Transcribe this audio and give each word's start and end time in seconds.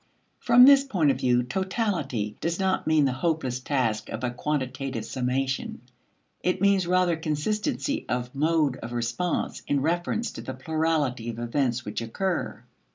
From 0.39 0.65
this 0.65 0.83
point 0.83 1.11
of 1.11 1.19
view, 1.19 1.43
"totality" 1.43 2.35
does 2.41 2.59
not 2.59 2.87
mean 2.87 3.05
the 3.05 3.11
hopeless 3.11 3.59
task 3.59 4.09
of 4.09 4.23
a 4.23 4.31
quantitative 4.31 5.05
summation. 5.05 5.79
It 6.41 6.59
means 6.59 6.87
rather 6.87 7.15
consistency 7.15 8.07
of 8.09 8.33
mode 8.33 8.77
of 8.77 8.93
response 8.93 9.61
in 9.67 9.81
reference 9.81 10.31
to 10.31 10.41
the 10.41 10.55
plurality 10.55 11.29
of 11.29 11.37
events 11.37 11.85
which 11.85 12.01
occur. 12.01 12.63